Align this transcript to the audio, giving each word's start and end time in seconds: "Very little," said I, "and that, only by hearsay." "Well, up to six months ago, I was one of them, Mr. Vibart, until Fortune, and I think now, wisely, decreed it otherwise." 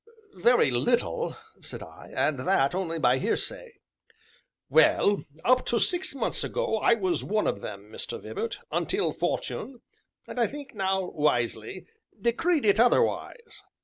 "Very 0.33 0.71
little," 0.71 1.37
said 1.61 1.83
I, 1.83 2.11
"and 2.15 2.39
that, 2.39 2.73
only 2.73 2.97
by 2.97 3.19
hearsay." 3.19 3.75
"Well, 4.67 5.25
up 5.45 5.63
to 5.67 5.77
six 5.79 6.15
months 6.15 6.43
ago, 6.43 6.77
I 6.79 6.95
was 6.95 7.23
one 7.23 7.45
of 7.45 7.61
them, 7.61 7.91
Mr. 7.91 8.19
Vibart, 8.19 8.57
until 8.71 9.13
Fortune, 9.13 9.81
and 10.25 10.39
I 10.39 10.47
think 10.47 10.73
now, 10.73 11.11
wisely, 11.11 11.85
decreed 12.19 12.65
it 12.65 12.79
otherwise." 12.79 13.61